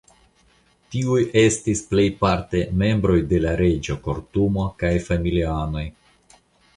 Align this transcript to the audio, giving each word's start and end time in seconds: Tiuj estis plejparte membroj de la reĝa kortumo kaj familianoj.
Tiuj 0.93 1.17
estis 1.41 1.83
plejparte 1.91 2.61
membroj 2.83 3.17
de 3.33 3.41
la 3.43 3.51
reĝa 3.61 3.99
kortumo 4.07 4.65
kaj 4.81 4.91
familianoj. 5.11 5.85